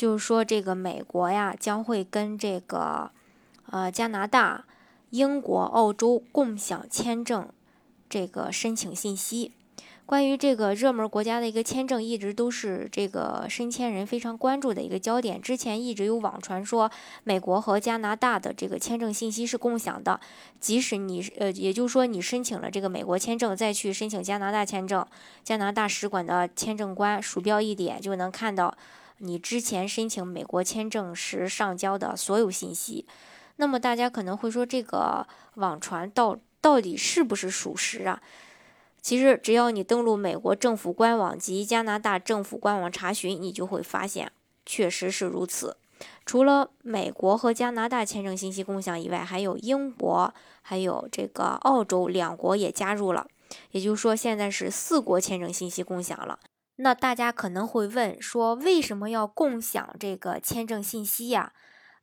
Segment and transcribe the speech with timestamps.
[0.00, 3.10] 就是说，这个美国呀将会跟这个
[3.70, 4.64] 呃加拿大、
[5.10, 7.46] 英国、澳洲共享签证
[8.08, 9.52] 这个申请信息。
[10.06, 15.38] 关于这个热门国家的一个签证，一直都是这个申签人非常关注的一个焦点。
[15.38, 16.90] 之前一直有网传说，
[17.22, 20.18] 美国和加拿大的这个签证信息是共享的，
[20.58, 25.06] 即使你呃，也就是说你申请了这个美国签证，再去申请加拿大签证，
[25.44, 28.74] 加拿大使馆的签证官鼠标一点就能看到。
[29.22, 33.06] 你之前申请美国签证时上交的所有信息，
[33.56, 38.22] 那么大家可能会说，这个网传到到底是不是属实啊？
[39.02, 44.32] 其实只要你登录美国政府官网及加拿大政府官网查询，你就会发现
[44.66, 45.76] 确实是如此。
[46.24, 53.26] 除了美国和加拿大签证信息共享以外，还有英国、还有这个澳洲两国也加入了，
[53.72, 56.38] 也就是说现在是四国签证信息共享了。
[56.82, 61.52] 那大家可能会问说，为什么要共享这个签证信息呀？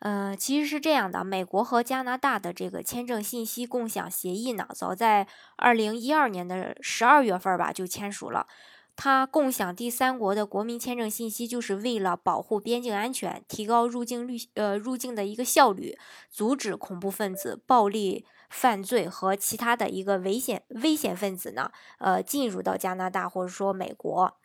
[0.00, 8.46] 呃，其实是这样的，美国和加拿大的这个签证信息共享协议呢，早在二零一二年的十二月份吧就签署了。
[8.94, 15.98] 它共享第三国的国民签证信息，就是为了保护边境安全，提高入境率，呃，入境的一个效率，
[16.30, 24.36] 阻止恐怖分子、暴力犯罪和其他的一个危险危险分子呢，呃，进入到加拿大或者说美国。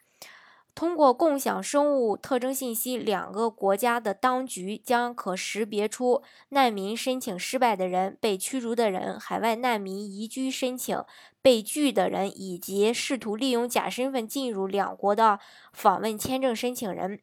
[0.73, 11.03] 通过共享生物特征信息，两个国家的当局将可识别出难民申请失败的人、被驱逐的人、海外难民移居申请
[11.41, 15.39] 被拒的人，以及试图利用假身份进入两国的
[15.73, 17.19] 访问签证申请人。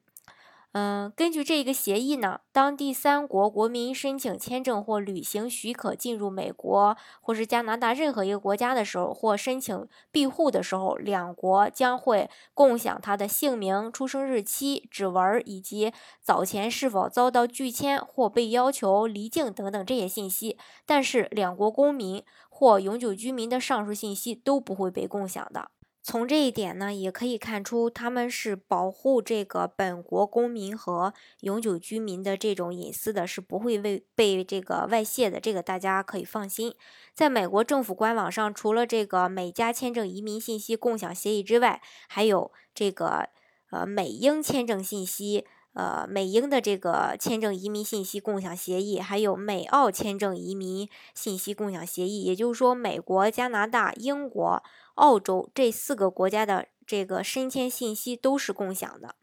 [0.73, 15.91] 嗯，根据这个协议呢，当第三国国民申请签证或旅行许可进入美国或是加拿大任何一个国家的时候，或申请庇护的时候，两国将会共享他的姓名、出生日期、指纹以及
[16.21, 20.55] 早前是否遭到拒签或被要求离境等等这些信息。
[20.85, 25.71] 但是，两国公民或永久居民的上述信息都不会被共享的。
[26.09, 35.39] 从这一点呢，也可以看出他们是保护这个本国公民和永久居民的这种隐私的，是不会为被这个外泄的。
[35.39, 36.73] 这个大家可以放心。
[37.13, 43.29] 在美国政府官网上，除了这个美加签证移民信息共享协议之外，还有这个
[43.69, 45.45] 呃美英签证信息。
[45.73, 54.63] 呃，美英的这个签证移民信息共享协议，还有美澳签证移民信息共享协议，也就是说，美国、加拿大、英国、
[54.95, 59.15] 澳洲这四个国家的这个申签信息都是共享的。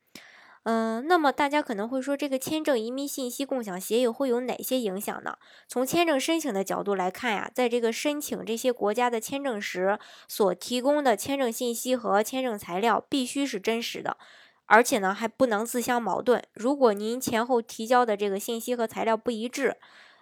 [0.63, 5.37] 嗯，那么大家可能会说，这个签证移民信息共享协议会有哪些影响呢？
[5.69, 14.17] 从签证申请的角度来看呀，在这个申请这些国家的签证时，所提供的签证信息和签证材料必须是真实的。
[14.67, 16.43] 而且呢，还不能自相矛盾。
[16.53, 19.77] 如果您前后提交的这个信息和材料不一致，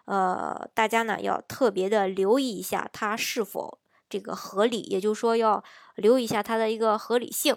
[0.06, 3.78] 呃，大家呢要特别的留意一下它是否
[4.08, 5.64] 这个合理，也就是说要
[5.96, 7.56] 留意一下它的一个合理性。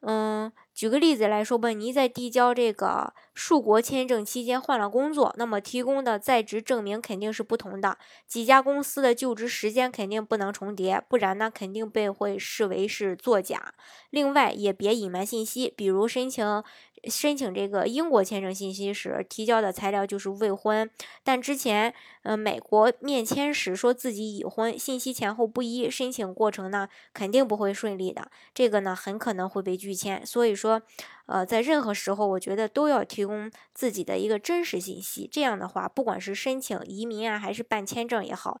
[0.00, 0.52] 嗯。
[0.74, 7.96] 举个例子来说吧，你在递交这个数国签证期间换了工作，那么提供的在职证明肯定是不同的，
[8.26, 13.74] 几家公司的就职时间肯定不能重叠，不然呢肯定被会视为是作假。
[14.10, 16.62] 另外也别隐瞒信息，比如申请。
[17.08, 20.88] 申请这个英国签证信息时提交的材料就是未婚，
[21.22, 30.24] 但之前呃美国面签时说自己已婚，信息前后不一，申请过程呢肯定不会顺利的，这个呢很可能会被拒签。
[30.24, 30.82] 所以说，
[31.26, 38.60] 呃在任何时候我觉得都要提供自己的一个真实信息，这样的话不管是申请移民啊还是办签证也好。